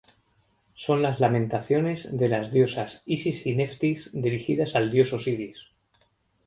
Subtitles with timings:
[0.73, 5.59] Son las lamentaciones de las diosas Isis y Neftis dirigidas al dios Osiris.